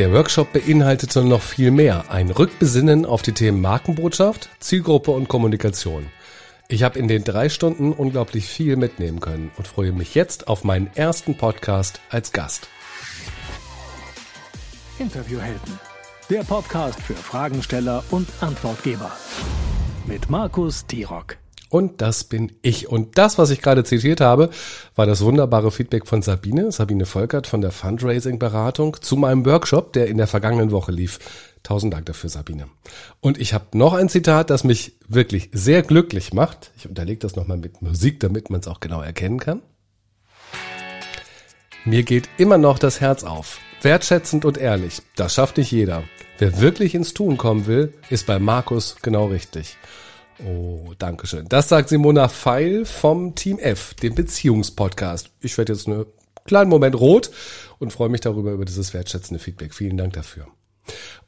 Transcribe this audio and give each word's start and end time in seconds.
Der 0.00 0.14
Workshop 0.14 0.54
beinhaltete 0.54 1.22
noch 1.22 1.42
viel 1.42 1.70
mehr. 1.70 2.10
Ein 2.10 2.30
Rückbesinnen 2.30 3.04
auf 3.04 3.20
die 3.20 3.32
Themen 3.32 3.60
Markenbotschaft, 3.60 4.48
Zielgruppe 4.58 5.10
und 5.10 5.28
Kommunikation. 5.28 6.06
Ich 6.68 6.84
habe 6.84 6.98
in 6.98 7.06
den 7.06 7.22
drei 7.22 7.50
Stunden 7.50 7.92
unglaublich 7.92 8.46
viel 8.46 8.76
mitnehmen 8.76 9.20
können 9.20 9.50
und 9.58 9.68
freue 9.68 9.92
mich 9.92 10.14
jetzt 10.14 10.48
auf 10.48 10.64
meinen 10.64 10.88
ersten 10.94 11.36
Podcast 11.36 12.00
als 12.08 12.32
Gast. 12.32 12.70
Interviewhelden. 14.98 15.78
Der 16.30 16.44
Podcast 16.44 16.98
für 17.02 17.12
Fragensteller 17.12 18.02
und 18.10 18.26
Antwortgeber. 18.40 19.12
Mit 20.06 20.30
Markus 20.30 20.86
Tirock. 20.86 21.36
Und 21.70 22.02
das 22.02 22.24
bin 22.24 22.52
ich. 22.62 22.88
Und 22.88 23.16
das, 23.16 23.38
was 23.38 23.50
ich 23.50 23.62
gerade 23.62 23.84
zitiert 23.84 24.20
habe, 24.20 24.50
war 24.96 25.06
das 25.06 25.22
wunderbare 25.24 25.70
Feedback 25.70 26.06
von 26.06 26.20
Sabine, 26.20 26.72
Sabine 26.72 27.06
Volkert 27.06 27.46
von 27.46 27.60
der 27.60 27.70
Fundraising-Beratung 27.70 28.96
zu 29.00 29.16
meinem 29.16 29.46
Workshop, 29.46 29.92
der 29.92 30.08
in 30.08 30.18
der 30.18 30.26
vergangenen 30.26 30.72
Woche 30.72 30.90
lief. 30.90 31.20
Tausend 31.62 31.94
Dank 31.94 32.06
dafür, 32.06 32.28
Sabine. 32.28 32.66
Und 33.20 33.38
ich 33.38 33.54
habe 33.54 33.78
noch 33.78 33.94
ein 33.94 34.08
Zitat, 34.08 34.50
das 34.50 34.64
mich 34.64 34.94
wirklich 35.06 35.50
sehr 35.52 35.82
glücklich 35.82 36.32
macht. 36.32 36.72
Ich 36.76 36.88
unterlege 36.88 37.20
das 37.20 37.36
nochmal 37.36 37.58
mit 37.58 37.82
Musik, 37.82 38.18
damit 38.18 38.50
man 38.50 38.60
es 38.60 38.66
auch 38.66 38.80
genau 38.80 39.00
erkennen 39.00 39.38
kann. 39.38 39.62
Mir 41.84 42.02
geht 42.02 42.28
immer 42.36 42.58
noch 42.58 42.80
das 42.80 43.00
Herz 43.00 43.22
auf. 43.22 43.58
Wertschätzend 43.80 44.44
und 44.44 44.58
ehrlich. 44.58 45.02
Das 45.14 45.34
schafft 45.34 45.56
nicht 45.56 45.70
jeder. 45.70 46.02
Wer 46.38 46.60
wirklich 46.60 46.96
ins 46.96 47.14
Tun 47.14 47.36
kommen 47.36 47.66
will, 47.66 47.94
ist 48.08 48.26
bei 48.26 48.40
Markus 48.40 48.96
genau 49.02 49.26
richtig. 49.26 49.76
Oh, 50.46 50.92
danke 50.98 51.26
schön. 51.26 51.46
Das 51.48 51.68
sagt 51.68 51.88
Simona 51.88 52.28
Feil 52.28 52.84
vom 52.84 53.34
Team 53.34 53.58
F, 53.58 53.94
dem 53.94 54.14
Beziehungspodcast. 54.14 55.30
Ich 55.40 55.58
werde 55.58 55.72
jetzt 55.74 55.86
einen 55.86 56.06
kleinen 56.46 56.70
Moment 56.70 56.98
rot 56.98 57.30
und 57.78 57.92
freue 57.92 58.08
mich 58.08 58.22
darüber, 58.22 58.52
über 58.52 58.64
dieses 58.64 58.94
wertschätzende 58.94 59.42
Feedback. 59.42 59.74
Vielen 59.74 59.96
Dank 59.96 60.14
dafür. 60.14 60.46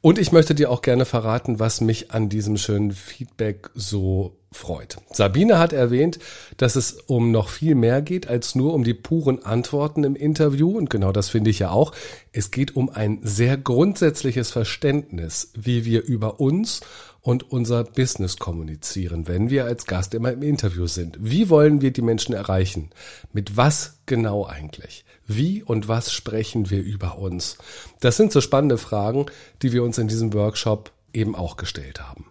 Und 0.01 0.19
ich 0.19 0.33
möchte 0.33 0.55
dir 0.55 0.71
auch 0.71 0.83
gerne 0.83 1.05
verraten, 1.05 1.61
was 1.61 1.81
mich 1.81 2.11
an 2.11 2.29
diesem 2.29 2.57
schönen 2.57 2.91
Feedback 2.91 3.71
so 3.75 4.37
freut. 4.51 4.97
Sabine 5.13 5.59
hat 5.59 5.73
erwähnt, 5.73 6.19
dass 6.57 6.75
es 6.75 6.93
um 6.93 7.31
noch 7.31 7.49
viel 7.49 7.75
mehr 7.75 8.03
geht 8.03 8.27
als 8.27 8.55
nur 8.55 8.75
um 8.75 8.83
die 8.83 8.95
puren 8.95 9.45
Antworten 9.45 10.05
im 10.05 10.17
Interview. 10.17 10.77
Und 10.77 10.91
genau 10.91 11.13
das 11.13 11.29
finde 11.29 11.51
ich 11.51 11.61
ja 11.61 11.71
auch. 11.71 11.93
Es 12.33 12.51
geht 12.51 12.75
um 12.75 12.91
ein 12.91 13.21
sehr 13.23 13.57
grundsätzliches 13.57 14.51
Verständnis, 14.51 15.53
wie 15.55 15.85
wir 15.85 16.03
über 16.03 16.41
uns 16.41 16.81
und 17.23 17.51
unser 17.53 17.85
Business 17.85 18.37
kommunizieren, 18.37 19.29
wenn 19.29 19.49
wir 19.49 19.65
als 19.65 19.87
Gast 19.87 20.13
immer 20.13 20.33
im 20.33 20.43
Interview 20.43 20.87
sind. 20.87 21.17
Wie 21.21 21.49
wollen 21.49 21.81
wir 21.81 21.93
die 21.93 22.03
Menschen 22.03 22.35
erreichen? 22.35 22.91
Mit 23.33 23.57
was 23.57 24.01
genau 24.07 24.45
eigentlich? 24.45 25.05
Wie 25.27 25.63
und 25.63 25.87
was 25.87 26.13
sprechen 26.13 26.69
wir 26.69 26.83
über 26.83 27.19
uns? 27.19 27.59
Das 28.01 28.17
sind 28.17 28.33
so 28.33 28.41
spannende 28.41 28.77
Fragen, 28.77 29.27
die 29.63 29.73
wir 29.73 29.85
uns 29.85 29.99
in 29.99 30.09
diesem 30.09 30.33
Workshop 30.35 30.91
eben 31.15 31.37
auch 31.37 31.57
gestellt 31.57 32.01
haben. 32.01 32.27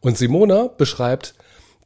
Und 0.00 0.16
Simona 0.16 0.68
beschreibt, 0.68 1.34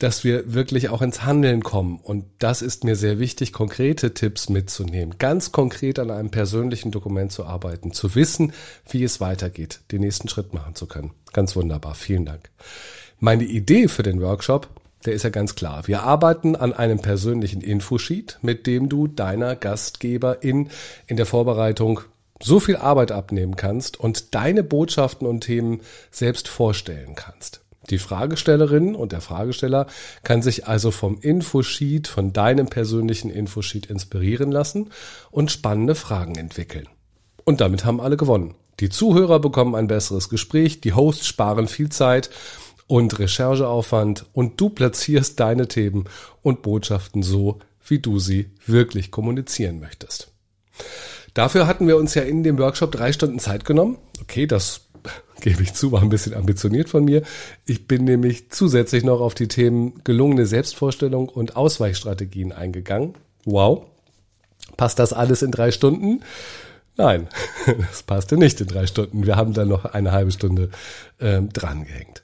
dass 0.01 0.25
wir 0.25 0.55
wirklich 0.55 0.89
auch 0.89 1.03
ins 1.03 1.25
Handeln 1.25 1.63
kommen. 1.63 2.01
Und 2.03 2.25
das 2.39 2.63
ist 2.63 2.85
mir 2.85 2.97
sehr 2.97 3.19
wichtig, 3.19 3.53
konkrete 3.53 4.13
Tipps 4.15 4.49
mitzunehmen, 4.49 5.17
ganz 5.19 5.53
konkret 5.53 5.99
an 5.99 6.11
einem 6.11 6.31
persönlichen 6.31 6.91
Dokument 6.91 7.31
zu 7.31 7.45
arbeiten, 7.45 7.93
zu 7.93 8.15
wissen, 8.15 8.53
wie 8.89 9.05
es 9.05 9.21
weitergeht, 9.21 9.81
den 9.93 10.01
nächsten 10.01 10.29
Schritt 10.29 10.53
machen 10.55 10.75
zu 10.75 10.87
können. 10.87 11.13
Ganz 11.33 11.55
wunderbar. 11.55 11.95
Vielen 11.95 12.25
Dank. 12.25 12.51
Meine 13.19 13.45
Idee 13.45 13.89
für 13.89 14.03
den 14.03 14.23
Workshop, 14.23 14.69
der 15.05 15.13
ist 15.13 15.23
ja 15.23 15.31
ganz 15.31 15.55
klar. 15.55 15.87
Wir 15.87 16.03
arbeiten 16.03 16.57
an 16.57 16.73
einem 16.73 17.01
persönlichen 17.01 17.61
Infosheet, 17.61 18.39
mit 18.41 18.67
dem 18.67 18.89
du 18.89 19.07
deiner 19.07 19.55
Gastgeberin 19.55 20.71
in 21.07 21.17
der 21.17 21.27
Vorbereitung 21.27 22.01
so 22.43 22.59
viel 22.59 22.77
Arbeit 22.77 23.13
abnehmen 23.13 23.57
kannst 23.57 24.01
und 24.01 24.35
deine 24.35 24.63
Botschaften 24.63 25.27
und 25.27 25.43
Themen 25.43 25.83
selbst 26.11 26.49
vorstellen 26.49 27.15
kannst. 27.15 27.61
Die 27.91 27.99
Fragestellerin 27.99 28.95
und 28.95 29.13
der 29.13 29.21
Fragesteller 29.21 29.87
kann 30.23 30.43
sich 30.43 30.67
also 30.67 30.91
vom 30.91 31.19
Infosheet, 31.21 32.09
von 32.09 32.33
deinem 32.33 32.69
persönlichen 32.69 33.31
Infosheet 33.31 33.87
inspirieren 33.87 34.53
lassen 34.53 34.91
und 35.31 35.51
spannende 35.51 35.95
Fragen 35.95 36.37
entwickeln. 36.37 36.89
Und 37.45 37.61
damit 37.61 37.85
haben 37.85 38.01
alle 38.01 38.17
gewonnen. 38.17 38.55
Die 38.79 38.89
Zuhörer 38.89 39.41
bekommen 39.41 39.75
ein 39.75 39.89
besseres 39.89 40.29
Gespräch, 40.29 40.81
die 40.81 40.95
Hosts 40.95 41.27
sparen 41.27 41.67
viel 41.67 41.91
Zeit 41.91 42.31
und 42.87 43.19
Rechercheaufwand 43.19 44.27
und 44.33 44.61
du 44.61 44.71
platzierst 44.71 45.39
deine 45.39 45.69
Themen 45.69 46.05
und 46.43 46.63
Botschaften 46.63 47.23
so, 47.23 47.59
wie 47.87 47.99
du 47.99 48.19
sie 48.19 48.51
wirklich 48.67 49.11
kommunizieren 49.11 49.81
möchtest. 49.81 50.33
Dafür 51.35 51.67
hatten 51.67 51.87
wir 51.87 51.97
uns 51.97 52.15
ja 52.15 52.23
in 52.23 52.43
dem 52.43 52.59
Workshop 52.59 52.93
drei 52.93 53.13
Stunden 53.13 53.39
Zeit 53.39 53.65
genommen. 53.65 53.99
Okay, 54.21 54.47
das 54.47 54.90
gebe 55.41 55.63
ich 55.63 55.75
zu, 55.75 55.93
war 55.93 56.03
ein 56.03 56.09
bisschen 56.09 56.35
ambitioniert 56.35 56.89
von 56.89 57.05
mir. 57.05 57.23
Ich 57.67 57.87
bin 57.87 58.05
nämlich 58.05 58.51
zusätzlich 58.51 59.05
noch 59.05 59.21
auf 59.21 59.35
die 59.35 59.49
Themen 59.49 60.03
gelungene 60.05 60.47
Selbstvorstellung 60.47 61.29
und 61.29 61.57
Ausweichstrategien 61.57 62.53
eingegangen. 62.53 63.15
Wow. 63.45 63.87
Passt 64.77 64.99
das 64.99 65.13
alles 65.13 65.43
in 65.43 65.51
drei 65.51 65.71
Stunden? 65.73 66.23
Nein, 66.97 67.29
das 67.91 68.03
passte 68.03 68.37
nicht 68.37 68.61
in 68.61 68.67
drei 68.67 68.87
Stunden. 68.87 69.27
Wir 69.27 69.37
haben 69.37 69.55
dann 69.55 69.69
noch 69.69 69.85
eine 69.85 70.13
halbe 70.13 70.33
Stunde 70.33 70.71
ähm, 71.21 71.51
drangehängt. 71.53 72.23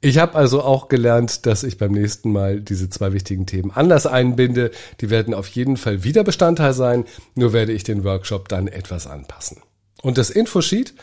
Ich 0.00 0.18
habe 0.18 0.36
also 0.36 0.62
auch 0.62 0.88
gelernt, 0.88 1.44
dass 1.46 1.64
ich 1.64 1.76
beim 1.76 1.90
nächsten 1.90 2.30
Mal 2.30 2.60
diese 2.60 2.88
zwei 2.88 3.12
wichtigen 3.12 3.46
Themen 3.46 3.72
anders 3.72 4.06
einbinde. 4.06 4.70
Die 5.00 5.10
werden 5.10 5.34
auf 5.34 5.48
jeden 5.48 5.76
Fall 5.76 6.04
wieder 6.04 6.22
Bestandteil 6.22 6.72
sein, 6.72 7.04
nur 7.34 7.52
werde 7.52 7.72
ich 7.72 7.82
den 7.82 8.04
Workshop 8.04 8.48
dann 8.48 8.68
etwas 8.68 9.08
anpassen. 9.08 9.58
Und 10.00 10.16
das 10.16 10.30
Infosheet, 10.30 10.94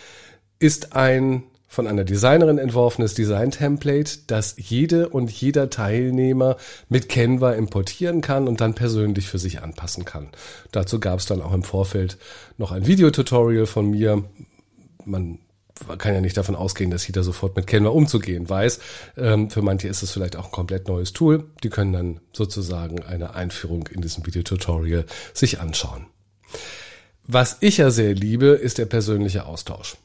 ist 0.59 0.95
ein 0.95 1.43
von 1.75 1.87
einer 1.87 2.05
Designerin 2.05 2.57
entworfenes 2.57 3.15
Design-Template, 3.15 4.19
das 4.27 4.55
jede 4.57 5.09
und 5.09 5.29
jeder 5.29 5.69
Teilnehmer 5.69 6.55
mit 6.87 7.09
Canva 7.09 7.51
importieren 7.51 8.21
kann 8.21 8.47
und 8.47 8.61
dann 8.61 8.75
persönlich 8.75 9.27
für 9.27 9.39
sich 9.39 9.61
anpassen 9.61 10.05
kann. 10.05 10.29
Dazu 10.71 11.01
gab 11.01 11.19
es 11.19 11.25
dann 11.25 11.41
auch 11.41 11.53
im 11.53 11.63
Vorfeld 11.63 12.17
noch 12.57 12.71
ein 12.71 12.87
Videotutorial 12.87 13.65
von 13.65 13.89
mir. 13.89 14.23
Man 15.03 15.39
kann 15.97 16.13
ja 16.13 16.21
nicht 16.21 16.37
davon 16.37 16.55
ausgehen, 16.55 16.91
dass 16.91 17.05
jeder 17.05 17.23
sofort 17.23 17.57
mit 17.57 17.67
Canva 17.67 17.89
umzugehen 17.89 18.47
weiß. 18.47 18.79
Ähm, 19.17 19.49
für 19.49 19.61
manche 19.61 19.89
ist 19.89 20.01
es 20.01 20.11
vielleicht 20.11 20.37
auch 20.37 20.45
ein 20.45 20.51
komplett 20.51 20.87
neues 20.87 21.11
Tool. 21.11 21.43
Die 21.63 21.69
können 21.69 21.91
dann 21.91 22.21
sozusagen 22.31 23.03
eine 23.03 23.35
Einführung 23.35 23.87
in 23.87 23.99
diesem 23.99 24.25
Videotutorial 24.25 25.05
sich 25.33 25.59
anschauen. 25.59 26.05
Was 27.27 27.57
ich 27.59 27.77
ja 27.77 27.89
sehr 27.89 28.13
liebe, 28.13 28.47
ist 28.47 28.77
der 28.77 28.85
persönliche 28.85 29.45
Austausch. 29.45 29.97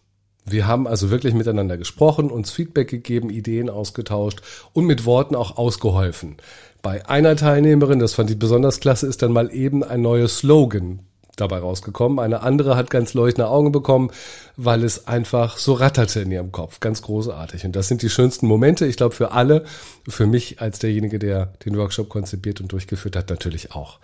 Wir 0.50 0.66
haben 0.66 0.86
also 0.86 1.10
wirklich 1.10 1.34
miteinander 1.34 1.76
gesprochen, 1.76 2.30
uns 2.30 2.50
Feedback 2.50 2.88
gegeben, 2.88 3.30
Ideen 3.30 3.70
ausgetauscht 3.70 4.40
und 4.72 4.84
mit 4.84 5.04
Worten 5.04 5.34
auch 5.34 5.56
ausgeholfen. 5.56 6.36
Bei 6.82 7.06
einer 7.08 7.36
Teilnehmerin, 7.36 7.98
das 7.98 8.14
fand 8.14 8.30
ich 8.30 8.38
besonders 8.38 8.80
klasse, 8.80 9.06
ist 9.06 9.22
dann 9.22 9.32
mal 9.32 9.52
eben 9.52 9.84
ein 9.84 10.02
neues 10.02 10.38
Slogan 10.38 11.00
dabei 11.36 11.58
rausgekommen. 11.58 12.18
Eine 12.18 12.42
andere 12.42 12.76
hat 12.76 12.90
ganz 12.90 13.14
leuchtende 13.14 13.48
Augen 13.48 13.72
bekommen, 13.72 14.10
weil 14.56 14.84
es 14.84 15.06
einfach 15.06 15.58
so 15.58 15.74
ratterte 15.74 16.20
in 16.20 16.30
ihrem 16.30 16.52
Kopf. 16.52 16.80
Ganz 16.80 17.02
großartig. 17.02 17.64
Und 17.64 17.76
das 17.76 17.88
sind 17.88 18.02
die 18.02 18.10
schönsten 18.10 18.46
Momente, 18.46 18.86
ich 18.86 18.96
glaube, 18.96 19.14
für 19.14 19.32
alle, 19.32 19.64
für 20.08 20.26
mich 20.26 20.60
als 20.60 20.78
derjenige, 20.78 21.18
der 21.18 21.46
den 21.64 21.76
Workshop 21.76 22.08
konzipiert 22.08 22.60
und 22.60 22.72
durchgeführt 22.72 23.16
hat, 23.16 23.30
natürlich 23.30 23.72
auch. 23.72 23.98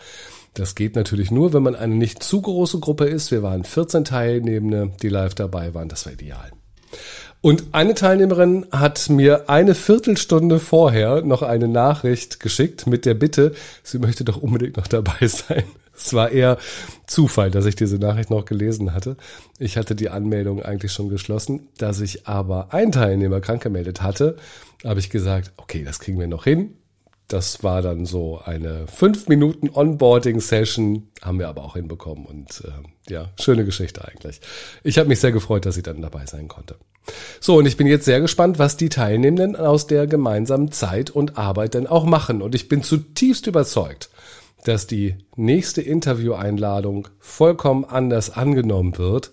Das 0.57 0.75
geht 0.75 0.97
natürlich 0.97 1.31
nur, 1.31 1.53
wenn 1.53 1.63
man 1.63 1.77
eine 1.77 1.95
nicht 1.95 2.23
zu 2.23 2.41
große 2.41 2.81
Gruppe 2.81 3.05
ist. 3.05 3.31
Wir 3.31 3.43
waren 3.43 3.63
14 3.63 4.07
Teilnehmende, 4.07 4.91
die 5.03 5.11
live 5.11 5.35
dabei 5.35 5.75
waren. 5.75 5.91
Das 5.91 6.07
war 6.07 6.15
ideal. 6.15 6.51
Und 7.43 7.65
eine 7.73 7.93
Teilnehmerin 7.93 8.65
hat 8.73 9.11
mir 9.11 9.51
eine 9.51 9.75
Viertelstunde 9.75 10.59
vorher 10.59 11.21
noch 11.21 11.43
eine 11.43 11.69
Nachricht 11.69 12.41
geschickt 12.41 12.87
mit 12.87 13.05
der 13.05 13.13
Bitte, 13.13 13.55
sie 13.83 13.99
möchte 13.99 14.25
doch 14.25 14.39
unbedingt 14.39 14.79
noch 14.79 14.87
dabei 14.87 15.15
sein. 15.29 15.65
Es 15.95 16.15
war 16.15 16.31
eher 16.31 16.57
Zufall, 17.07 17.51
dass 17.51 17.67
ich 17.67 17.77
diese 17.77 17.99
Nachricht 17.99 18.31
noch 18.31 18.47
gelesen 18.47 18.95
hatte. 18.95 19.19
Ich 19.59 19.77
hatte 19.77 19.95
die 19.95 20.09
Anmeldung 20.09 20.63
eigentlich 20.63 20.93
schon 20.93 21.11
geschlossen. 21.11 21.69
Da 21.77 21.93
sich 21.93 22.27
aber 22.27 22.73
ein 22.73 22.93
Teilnehmer 22.93 23.41
krank 23.43 23.63
gemeldet 23.63 24.01
hatte, 24.01 24.37
habe 24.85 25.01
ich 25.01 25.11
gesagt, 25.11 25.53
okay, 25.59 25.85
das 25.85 26.01
kriegen 26.01 26.19
wir 26.19 26.29
noch 26.29 26.45
hin. 26.45 26.77
Das 27.29 27.65
war 27.65 27.83
dann 27.83 28.07
so 28.07 28.41
eine 28.45 28.87
fünf 28.87 29.29
Minuten 29.29 29.69
Onboarding-Session, 29.69 31.09
haben 31.23 31.39
wir 31.41 31.49
aber 31.49 31.65
auch 31.65 31.75
hinbekommen 31.75 32.25
und 32.25 32.63
äh, 32.65 33.13
ja, 33.13 33.31
schöne 33.41 33.65
Geschichte 33.65 34.07
eigentlich. 34.07 34.41
Ich 34.85 34.99
habe 34.99 35.09
mich 35.09 35.19
sehr 35.19 35.33
gefreut, 35.33 35.67
dass 35.67 35.75
sie 35.75 35.83
dann 35.83 36.03
dabei 36.03 36.27
sein 36.27 36.47
konnte. 36.47 36.77
So, 37.41 37.57
und 37.59 37.67
ich 37.67 37.77
bin 37.77 37.87
jetzt 37.87 38.05
sehr 38.05 38.21
gespannt, 38.21 38.59
was 38.59 38.77
die 38.77 38.89
Teilnehmenden 38.89 39.57
aus 39.57 39.87
der 39.87 40.07
gemeinsamen 40.07 40.71
Zeit 40.71 41.11
und 41.11 41.37
Arbeit 41.37 41.75
denn 41.75 41.87
auch 41.87 42.05
machen. 42.05 42.43
Und 42.43 42.55
ich 42.55 42.69
bin 42.69 42.83
zutiefst 42.83 43.47
überzeugt, 43.47 44.11
dass 44.65 44.87
die 44.87 45.17
nächste 45.37 45.83
Intervieweinladung 45.83 47.09
vollkommen 47.19 47.85
anders 47.85 48.31
angenommen 48.31 48.99
wird. 48.99 49.33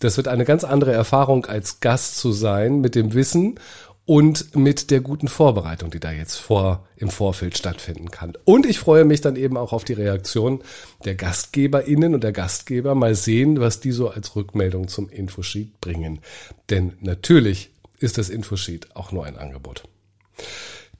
Das 0.00 0.16
wird 0.16 0.26
eine 0.26 0.44
ganz 0.44 0.64
andere 0.64 0.92
Erfahrung 0.92 1.46
als 1.46 1.78
Gast 1.78 2.18
zu 2.18 2.32
sein 2.32 2.80
mit 2.80 2.96
dem 2.96 3.14
Wissen 3.14 3.60
und 4.04 4.56
mit 4.56 4.90
der 4.90 5.00
guten 5.00 5.28
Vorbereitung, 5.28 5.90
die 5.90 6.00
da 6.00 6.10
jetzt 6.10 6.36
vor, 6.36 6.86
im 6.96 7.08
Vorfeld 7.08 7.56
stattfinden 7.56 8.10
kann. 8.10 8.32
Und 8.44 8.66
ich 8.66 8.78
freue 8.78 9.04
mich 9.04 9.20
dann 9.20 9.36
eben 9.36 9.56
auch 9.56 9.72
auf 9.72 9.84
die 9.84 9.92
Reaktion 9.92 10.62
der 11.04 11.14
GastgeberInnen 11.14 12.14
und 12.14 12.24
der 12.24 12.32
Gastgeber. 12.32 12.94
Mal 12.94 13.14
sehen, 13.14 13.60
was 13.60 13.80
die 13.80 13.92
so 13.92 14.08
als 14.08 14.34
Rückmeldung 14.34 14.88
zum 14.88 15.08
Infosheet 15.08 15.80
bringen. 15.80 16.20
Denn 16.68 16.94
natürlich 17.00 17.70
ist 17.98 18.18
das 18.18 18.28
Infosheet 18.28 18.96
auch 18.96 19.12
nur 19.12 19.24
ein 19.24 19.38
Angebot. 19.38 19.84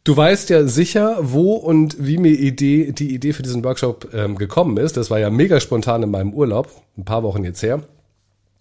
Du 0.04 0.16
weißt 0.16 0.50
ja 0.50 0.66
sicher, 0.66 1.18
wo 1.20 1.54
und 1.54 1.96
wie 2.04 2.18
mir 2.18 2.32
Idee, 2.32 2.92
die 2.92 3.14
Idee 3.14 3.32
für 3.32 3.42
diesen 3.42 3.64
Workshop 3.64 4.12
ähm, 4.12 4.36
gekommen 4.36 4.76
ist. 4.76 4.96
Das 4.96 5.10
war 5.10 5.18
ja 5.18 5.30
mega 5.30 5.60
spontan 5.60 6.02
in 6.02 6.10
meinem 6.10 6.32
Urlaub, 6.32 6.70
ein 6.96 7.04
paar 7.04 7.22
Wochen 7.22 7.44
jetzt 7.44 7.62
her. 7.62 7.82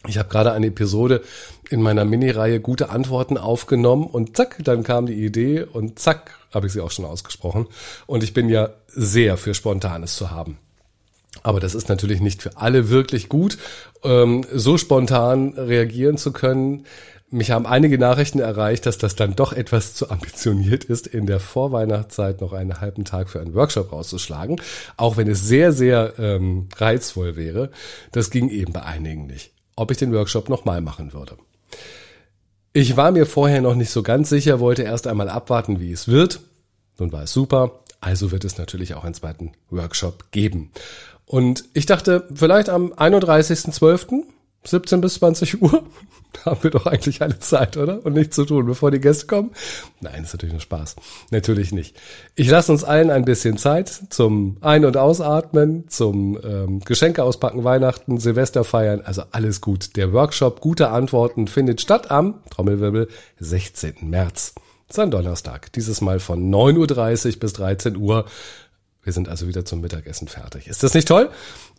Ich 0.07 0.17
habe 0.17 0.29
gerade 0.29 0.51
eine 0.51 0.67
Episode 0.67 1.21
in 1.69 1.81
meiner 1.81 2.05
Mini-Reihe 2.05 2.59
gute 2.59 2.89
Antworten 2.89 3.37
aufgenommen 3.37 4.05
und 4.05 4.35
zack, 4.35 4.57
dann 4.63 4.83
kam 4.83 5.05
die 5.05 5.25
Idee 5.25 5.61
und 5.61 5.99
zack, 5.99 6.39
habe 6.51 6.67
ich 6.67 6.73
sie 6.73 6.81
auch 6.81 6.91
schon 6.91 7.05
ausgesprochen. 7.05 7.67
Und 8.07 8.23
ich 8.23 8.33
bin 8.33 8.49
ja 8.49 8.71
sehr 8.87 9.37
für 9.37 9.53
Spontanes 9.53 10.15
zu 10.15 10.31
haben. 10.31 10.57
Aber 11.43 11.59
das 11.59 11.75
ist 11.75 11.87
natürlich 11.87 12.19
nicht 12.19 12.41
für 12.41 12.57
alle 12.57 12.89
wirklich 12.89 13.29
gut, 13.29 13.57
ähm, 14.03 14.45
so 14.51 14.77
spontan 14.77 15.53
reagieren 15.53 16.17
zu 16.17 16.33
können. 16.33 16.85
Mich 17.29 17.51
haben 17.51 17.65
einige 17.65 17.97
Nachrichten 17.97 18.39
erreicht, 18.39 18.85
dass 18.85 18.97
das 18.97 19.15
dann 19.15 19.35
doch 19.35 19.53
etwas 19.53 19.93
zu 19.93 20.09
ambitioniert 20.09 20.83
ist, 20.83 21.07
in 21.07 21.27
der 21.27 21.39
Vorweihnachtszeit 21.39 22.41
noch 22.41 22.51
einen 22.51 22.81
halben 22.81 23.05
Tag 23.05 23.29
für 23.29 23.39
einen 23.39 23.53
Workshop 23.53 23.93
rauszuschlagen, 23.93 24.59
auch 24.97 25.15
wenn 25.15 25.29
es 25.29 25.47
sehr, 25.47 25.71
sehr 25.71 26.15
ähm, 26.19 26.67
reizvoll 26.75 27.37
wäre. 27.37 27.69
Das 28.11 28.31
ging 28.31 28.49
eben 28.49 28.73
bei 28.73 28.83
einigen 28.83 29.27
nicht 29.27 29.53
ob 29.81 29.91
ich 29.91 29.97
den 29.97 30.13
Workshop 30.13 30.47
nochmal 30.47 30.79
machen 30.79 31.11
würde. 31.11 31.37
Ich 32.73 32.95
war 32.95 33.11
mir 33.11 33.25
vorher 33.25 33.61
noch 33.61 33.75
nicht 33.75 33.89
so 33.89 34.03
ganz 34.03 34.29
sicher, 34.29 34.59
wollte 34.59 34.83
erst 34.83 35.07
einmal 35.07 35.27
abwarten, 35.27 35.79
wie 35.79 35.91
es 35.91 36.07
wird. 36.07 36.39
Nun 36.97 37.11
war 37.11 37.23
es 37.23 37.33
super, 37.33 37.81
also 37.99 38.31
wird 38.31 38.45
es 38.45 38.57
natürlich 38.57 38.93
auch 38.93 39.03
einen 39.03 39.13
zweiten 39.13 39.51
Workshop 39.69 40.31
geben. 40.31 40.71
Und 41.25 41.65
ich 41.73 41.85
dachte, 41.85 42.27
vielleicht 42.33 42.69
am 42.69 42.93
31.12., 42.93 44.23
17 44.63 45.01
bis 45.01 45.15
20 45.15 45.61
Uhr, 45.61 45.83
haben 46.45 46.63
wir 46.63 46.71
doch 46.71 46.85
eigentlich 46.85 47.21
alle 47.21 47.39
Zeit, 47.39 47.77
oder? 47.77 48.05
Und 48.05 48.13
nichts 48.13 48.35
zu 48.35 48.45
tun, 48.45 48.65
bevor 48.65 48.91
die 48.91 48.99
Gäste 48.99 49.27
kommen? 49.27 49.51
Nein, 49.99 50.23
ist 50.23 50.33
natürlich 50.33 50.53
nur 50.53 50.61
Spaß. 50.61 50.95
Natürlich 51.31 51.71
nicht. 51.71 51.95
Ich 52.35 52.49
lasse 52.49 52.71
uns 52.71 52.83
allen 52.83 53.09
ein 53.09 53.25
bisschen 53.25 53.57
Zeit 53.57 53.89
zum 54.09 54.57
Ein- 54.61 54.85
und 54.85 54.97
Ausatmen, 54.97 55.87
zum 55.87 56.39
ähm, 56.43 56.79
Geschenke 56.81 57.23
auspacken, 57.23 57.63
Weihnachten, 57.63 58.17
Silvester 58.17 58.63
feiern, 58.63 59.01
also 59.01 59.23
alles 59.31 59.61
gut. 59.61 59.95
Der 59.95 60.13
Workshop 60.13 60.61
Gute 60.61 60.89
Antworten 60.89 61.47
findet 61.47 61.81
statt 61.81 62.11
am, 62.11 62.41
Trommelwirbel, 62.49 63.07
16. 63.39 63.95
März. 64.01 64.53
Das 64.87 64.97
ist 64.97 65.03
ein 65.03 65.11
Donnerstag. 65.11 65.71
Dieses 65.73 66.01
Mal 66.01 66.19
von 66.19 66.51
9.30 66.51 67.35
Uhr 67.35 67.39
bis 67.39 67.53
13 67.53 67.95
Uhr. 67.95 68.25
Wir 69.03 69.13
sind 69.13 69.29
also 69.29 69.47
wieder 69.47 69.65
zum 69.65 69.81
Mittagessen 69.81 70.27
fertig. 70.27 70.67
Ist 70.67 70.83
das 70.83 70.93
nicht 70.93 71.07
toll? 71.07 71.29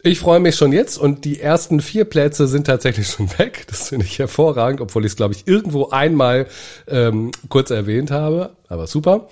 Ich 0.02 0.19
freue 0.19 0.40
mich 0.40 0.56
schon 0.56 0.72
jetzt 0.72 0.98
und 0.98 1.24
die 1.24 1.40
ersten 1.40 1.80
vier 1.80 2.04
Plätze 2.04 2.48
sind 2.48 2.66
tatsächlich 2.66 3.06
schon 3.06 3.30
weg. 3.38 3.64
Das 3.69 3.90
finde 3.90 4.06
ich 4.06 4.19
hervorragend, 4.19 4.80
obwohl 4.80 5.04
ich 5.04 5.12
es, 5.12 5.16
glaube 5.16 5.34
ich, 5.34 5.46
irgendwo 5.46 5.90
einmal 5.90 6.46
ähm, 6.88 7.30
kurz 7.48 7.70
erwähnt 7.70 8.10
habe. 8.10 8.56
Aber 8.69 8.88
super. 8.88 9.28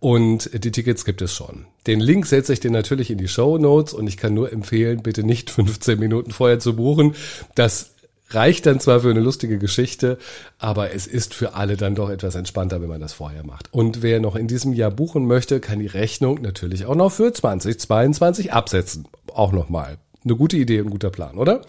Und 0.00 0.50
die 0.64 0.70
Tickets 0.70 1.04
gibt 1.04 1.20
es 1.20 1.34
schon. 1.34 1.66
Den 1.86 2.00
Link 2.00 2.26
setze 2.26 2.52
ich 2.52 2.60
dir 2.60 2.70
natürlich 2.70 3.10
in 3.10 3.18
die 3.18 3.28
Show 3.28 3.58
Notes 3.58 3.92
und 3.92 4.06
ich 4.06 4.16
kann 4.16 4.32
nur 4.32 4.50
empfehlen, 4.50 5.02
bitte 5.02 5.22
nicht 5.22 5.50
15 5.50 5.98
Minuten 5.98 6.30
vorher 6.30 6.58
zu 6.58 6.76
buchen. 6.76 7.14
Das 7.54 7.93
reicht 8.34 8.66
dann 8.66 8.80
zwar 8.80 9.00
für 9.00 9.10
eine 9.10 9.20
lustige 9.20 9.58
Geschichte, 9.58 10.18
aber 10.58 10.92
es 10.92 11.06
ist 11.06 11.34
für 11.34 11.54
alle 11.54 11.76
dann 11.76 11.94
doch 11.94 12.10
etwas 12.10 12.34
entspannter, 12.34 12.80
wenn 12.80 12.88
man 12.88 13.00
das 13.00 13.12
vorher 13.12 13.44
macht. 13.44 13.72
Und 13.72 14.02
wer 14.02 14.20
noch 14.20 14.36
in 14.36 14.48
diesem 14.48 14.72
Jahr 14.72 14.90
buchen 14.90 15.26
möchte, 15.26 15.60
kann 15.60 15.78
die 15.78 15.86
Rechnung 15.86 16.40
natürlich 16.42 16.86
auch 16.86 16.94
noch 16.94 17.12
für 17.12 17.32
2022 17.32 18.52
absetzen. 18.52 19.06
Auch 19.32 19.52
nochmal. 19.52 19.98
Eine 20.24 20.36
gute 20.36 20.56
Idee 20.56 20.80
und 20.80 20.88
guter 20.88 21.10
Plan, 21.10 21.36
oder? 21.36 21.60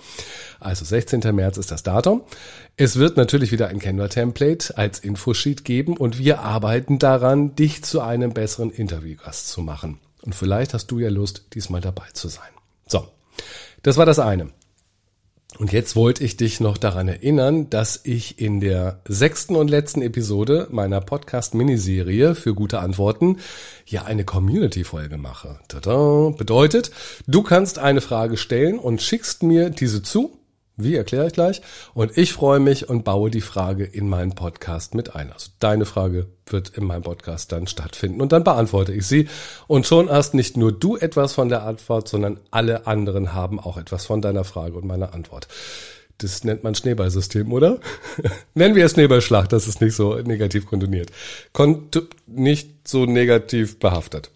Also 0.61 0.85
16. 0.85 1.19
März 1.35 1.57
ist 1.57 1.71
das 1.71 1.83
Datum. 1.83 2.21
Es 2.77 2.95
wird 2.95 3.17
natürlich 3.17 3.51
wieder 3.51 3.67
ein 3.67 3.79
Canva-Template 3.79 4.77
als 4.77 4.99
Infosheet 4.99 5.65
geben 5.65 5.97
und 5.97 6.17
wir 6.19 6.39
arbeiten 6.39 6.97
daran, 6.97 7.55
dich 7.55 7.83
zu 7.83 7.99
einem 7.99 8.33
besseren 8.33 8.71
Interviewgast 8.71 9.49
zu 9.49 9.61
machen. 9.61 9.99
Und 10.21 10.35
vielleicht 10.35 10.73
hast 10.73 10.87
du 10.87 10.99
ja 10.99 11.09
Lust, 11.09 11.45
diesmal 11.53 11.81
dabei 11.81 12.05
zu 12.13 12.29
sein. 12.29 12.49
So, 12.87 13.05
das 13.83 13.97
war 13.97 14.05
das 14.05 14.19
eine. 14.19 14.49
Und 15.57 15.71
jetzt 15.71 15.95
wollte 15.95 16.23
ich 16.23 16.35
dich 16.35 16.59
noch 16.59 16.77
daran 16.77 17.07
erinnern, 17.07 17.69
dass 17.69 18.01
ich 18.03 18.39
in 18.39 18.59
der 18.59 18.99
sechsten 19.07 19.55
und 19.55 19.69
letzten 19.69 20.01
Episode 20.01 20.67
meiner 20.69 20.99
Podcast-Miniserie 20.99 22.35
für 22.35 22.53
gute 22.53 22.79
Antworten 22.79 23.37
ja 23.85 24.03
eine 24.03 24.25
Community-Folge 24.25 25.17
mache. 25.17 25.59
Tada. 25.69 26.31
Bedeutet, 26.37 26.91
du 27.27 27.41
kannst 27.41 27.79
eine 27.79 28.01
Frage 28.01 28.35
stellen 28.35 28.79
und 28.79 29.01
schickst 29.01 29.43
mir 29.43 29.69
diese 29.69 30.01
zu 30.01 30.37
wie 30.77 30.95
erkläre 30.95 31.27
ich 31.27 31.33
gleich? 31.33 31.61
Und 31.93 32.17
ich 32.17 32.33
freue 32.33 32.59
mich 32.59 32.89
und 32.89 33.03
baue 33.03 33.31
die 33.31 33.41
Frage 33.41 33.85
in 33.85 34.09
meinen 34.09 34.35
Podcast 34.35 34.93
mit 34.93 35.15
ein. 35.15 35.31
Also 35.31 35.49
deine 35.59 35.85
Frage 35.85 36.27
wird 36.47 36.69
in 36.69 36.85
meinem 36.85 37.03
Podcast 37.03 37.51
dann 37.51 37.67
stattfinden 37.67 38.21
und 38.21 38.31
dann 38.31 38.43
beantworte 38.43 38.93
ich 38.93 39.07
sie. 39.07 39.29
Und 39.67 39.87
schon 39.87 40.09
hast 40.09 40.33
nicht 40.33 40.57
nur 40.57 40.71
du 40.71 40.97
etwas 40.97 41.33
von 41.33 41.49
der 41.49 41.63
Antwort, 41.63 42.07
sondern 42.07 42.39
alle 42.51 42.87
anderen 42.87 43.33
haben 43.33 43.59
auch 43.59 43.77
etwas 43.77 44.05
von 44.05 44.21
deiner 44.21 44.43
Frage 44.43 44.75
und 44.75 44.85
meiner 44.85 45.13
Antwort. 45.13 45.47
Das 46.17 46.43
nennt 46.43 46.63
man 46.63 46.75
Schneeballsystem, 46.75 47.51
oder? 47.51 47.79
Nennen 48.53 48.75
wir 48.75 48.85
es 48.85 48.93
Schneeballschlacht, 48.93 49.51
das 49.51 49.67
ist 49.67 49.81
nicht 49.81 49.95
so 49.95 50.15
negativ 50.15 50.65
kondoniert. 50.65 51.11
Kont 51.51 52.01
nicht 52.25 52.87
so 52.87 53.05
negativ 53.05 53.79
behaftet. 53.79 54.31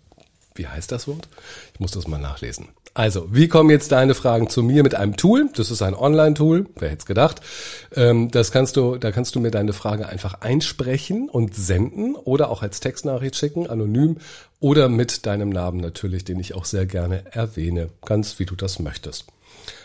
Wie 0.59 0.67
heißt 0.67 0.91
das 0.91 1.07
Wort? 1.07 1.29
Ich 1.73 1.79
muss 1.79 1.91
das 1.91 2.05
mal 2.09 2.17
nachlesen. 2.17 2.67
Also, 2.93 3.33
wie 3.33 3.47
kommen 3.47 3.69
jetzt 3.69 3.93
deine 3.93 4.13
Fragen 4.13 4.49
zu 4.49 4.61
mir 4.61 4.83
mit 4.83 4.93
einem 4.93 5.15
Tool? 5.15 5.49
Das 5.55 5.71
ist 5.71 5.81
ein 5.81 5.95
Online-Tool, 5.95 6.65
wer 6.77 6.89
hätte 6.89 6.99
es 6.99 7.05
gedacht. 7.05 7.39
Ähm, 7.95 8.29
das 8.29 8.51
kannst 8.51 8.75
du, 8.75 8.97
da 8.97 9.13
kannst 9.13 9.35
du 9.35 9.39
mir 9.39 9.51
deine 9.51 9.71
Frage 9.71 10.09
einfach 10.09 10.41
einsprechen 10.41 11.29
und 11.29 11.55
senden 11.55 12.15
oder 12.15 12.49
auch 12.49 12.61
als 12.61 12.81
Textnachricht 12.81 13.37
schicken, 13.37 13.69
anonym 13.69 14.17
oder 14.59 14.89
mit 14.89 15.25
deinem 15.25 15.47
Namen 15.47 15.79
natürlich, 15.79 16.25
den 16.25 16.41
ich 16.41 16.55
auch 16.55 16.65
sehr 16.65 16.85
gerne 16.85 17.23
erwähne, 17.31 17.87
ganz 18.03 18.37
wie 18.37 18.45
du 18.45 18.57
das 18.57 18.79
möchtest. 18.79 19.27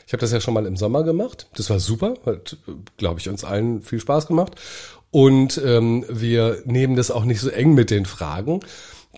Ich 0.09 0.13
habe 0.13 0.23
das 0.23 0.33
ja 0.33 0.41
schon 0.41 0.55
mal 0.55 0.67
im 0.67 0.77
Sommer 0.77 1.05
gemacht. 1.05 1.47
Das 1.55 1.71
war 1.71 1.79
super, 1.79 2.15
hat, 2.27 2.57
glaube 2.97 3.21
ich, 3.21 3.29
uns 3.29 3.45
allen 3.45 3.81
viel 3.81 4.01
Spaß 4.01 4.27
gemacht. 4.27 4.55
Und 5.13 5.63
ähm, 5.65 6.05
wir 6.09 6.63
nehmen 6.65 6.97
das 6.97 7.13
auch 7.13 7.25
nicht 7.25 7.41
so 7.41 7.49
eng 7.49 7.75
mit 7.75 7.93
den 7.93 8.07
Fragen, 8.07 8.59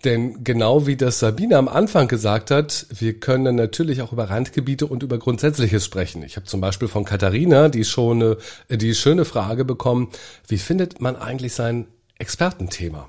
denn 0.04 0.44
genau 0.44 0.86
wie 0.86 0.96
das 0.96 1.18
Sabine 1.18 1.56
am 1.56 1.68
Anfang 1.68 2.08
gesagt 2.08 2.50
hat, 2.50 2.86
wir 2.90 3.18
können 3.18 3.56
natürlich 3.56 4.02
auch 4.02 4.12
über 4.12 4.30
Randgebiete 4.30 4.86
und 4.86 5.02
über 5.02 5.18
Grundsätzliches 5.18 5.84
sprechen. 5.84 6.22
Ich 6.22 6.36
habe 6.36 6.46
zum 6.46 6.60
Beispiel 6.60 6.88
von 6.88 7.04
Katharina 7.04 7.68
die, 7.68 7.84
schöne, 7.84 8.38
die 8.68 8.94
schöne 8.94 9.24
Frage 9.24 9.64
bekommen, 9.64 10.10
wie 10.48 10.58
findet 10.58 11.00
man 11.00 11.16
eigentlich 11.16 11.54
sein 11.54 11.86
Expertenthema? 12.18 13.08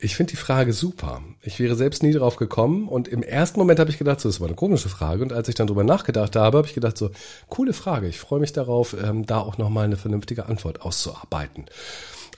Ich 0.00 0.14
finde 0.14 0.30
die 0.30 0.36
Frage 0.36 0.72
super. 0.72 1.22
Ich 1.42 1.58
wäre 1.58 1.74
selbst 1.74 2.04
nie 2.04 2.12
drauf 2.12 2.36
gekommen 2.36 2.86
und 2.86 3.08
im 3.08 3.24
ersten 3.24 3.58
Moment 3.58 3.80
habe 3.80 3.90
ich 3.90 3.98
gedacht, 3.98 4.20
so, 4.20 4.28
das 4.28 4.40
war 4.40 4.46
eine 4.46 4.54
komische 4.54 4.88
Frage 4.88 5.22
und 5.22 5.32
als 5.32 5.48
ich 5.48 5.56
dann 5.56 5.66
drüber 5.66 5.82
nachgedacht 5.82 6.36
habe, 6.36 6.58
habe 6.58 6.68
ich 6.68 6.74
gedacht, 6.74 6.96
so, 6.96 7.10
coole 7.48 7.72
Frage. 7.72 8.06
Ich 8.06 8.20
freue 8.20 8.38
mich 8.38 8.52
darauf, 8.52 8.94
ähm, 9.02 9.26
da 9.26 9.40
auch 9.40 9.58
nochmal 9.58 9.86
eine 9.86 9.96
vernünftige 9.96 10.46
Antwort 10.46 10.82
auszuarbeiten. 10.82 11.66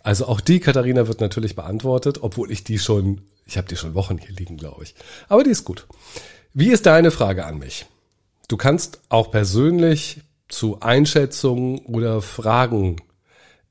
Also 0.03 0.27
auch 0.27 0.41
die 0.41 0.61
Katharina 0.61 1.09
wird 1.09 1.21
natürlich 1.21 1.57
beantwortet, 1.57 2.19
obwohl 2.23 2.51
ich 2.51 2.65
die 2.65 2.79
schon 2.79 3.23
ich 3.51 3.57
habe 3.59 3.67
die 3.67 3.77
schon 3.77 3.95
Wochen 3.95 4.17
hier 4.17 4.35
liegen, 4.35 4.57
glaube 4.57 4.85
ich. 4.85 4.95
Aber 5.29 5.43
die 5.43 5.51
ist 5.51 5.65
gut. 5.65 5.87
Wie 6.55 6.71
ist 6.71 6.87
deine 6.87 7.11
Frage 7.11 7.45
an 7.45 7.59
mich? 7.59 7.87
Du 8.49 8.57
kannst 8.57 9.01
auch 9.09 9.31
persönlich 9.31 10.23
zu 10.49 10.81
Einschätzungen 10.81 11.81
oder 11.81 12.23
Fragen 12.23 12.97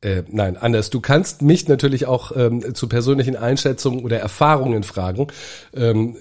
äh, 0.02 0.24
nein, 0.30 0.56
anders. 0.56 0.90
Du 0.90 1.02
kannst 1.02 1.42
mich 1.42 1.68
natürlich 1.68 2.06
auch 2.06 2.32
ähm, 2.34 2.74
zu 2.74 2.88
persönlichen 2.88 3.36
Einschätzungen 3.36 4.04
oder 4.06 4.18
Erfahrungen 4.18 4.84
fragen. 4.84 5.28
Ähm, 5.74 6.16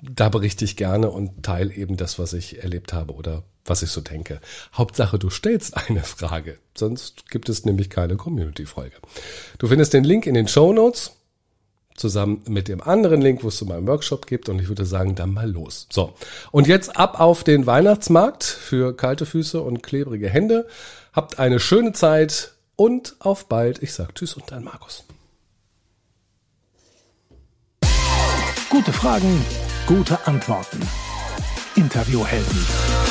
da 0.00 0.28
berichte 0.28 0.64
ich 0.64 0.76
gerne 0.76 1.10
und 1.10 1.42
teile 1.42 1.72
eben 1.74 1.96
das, 1.96 2.20
was 2.20 2.34
ich 2.34 2.62
erlebt 2.62 2.92
habe 2.92 3.14
oder 3.14 3.42
was 3.68 3.82
ich 3.82 3.90
so 3.90 4.00
denke. 4.00 4.40
Hauptsache, 4.74 5.18
du 5.18 5.30
stellst 5.30 5.76
eine 5.88 6.02
Frage. 6.02 6.58
Sonst 6.74 7.30
gibt 7.30 7.48
es 7.48 7.64
nämlich 7.64 7.90
keine 7.90 8.16
Community-Folge. 8.16 8.96
Du 9.58 9.66
findest 9.68 9.92
den 9.92 10.04
Link 10.04 10.26
in 10.26 10.34
den 10.34 10.48
Show 10.48 10.72
Notes 10.72 11.12
zusammen 11.96 12.42
mit 12.48 12.68
dem 12.68 12.82
anderen 12.82 13.22
Link, 13.22 13.42
wo 13.42 13.48
es 13.48 13.56
zu 13.56 13.64
meinem 13.64 13.86
Workshop 13.86 14.26
gibt. 14.26 14.48
Und 14.48 14.60
ich 14.60 14.68
würde 14.68 14.84
sagen, 14.84 15.14
dann 15.14 15.32
mal 15.32 15.50
los. 15.50 15.86
So. 15.90 16.12
Und 16.52 16.66
jetzt 16.66 16.96
ab 16.96 17.20
auf 17.20 17.44
den 17.44 17.66
Weihnachtsmarkt 17.66 18.44
für 18.44 18.94
kalte 18.96 19.26
Füße 19.26 19.60
und 19.60 19.82
klebrige 19.82 20.28
Hände. 20.28 20.66
Habt 21.12 21.38
eine 21.38 21.60
schöne 21.60 21.92
Zeit 21.92 22.52
und 22.76 23.16
auf 23.18 23.48
bald. 23.48 23.82
Ich 23.82 23.94
sag 23.94 24.14
Tschüss 24.14 24.34
und 24.34 24.50
dein 24.50 24.64
Markus. 24.64 25.04
Gute 28.68 28.92
Fragen, 28.92 29.42
gute 29.86 30.26
Antworten. 30.26 30.80
Interviewhelden. 31.76 33.05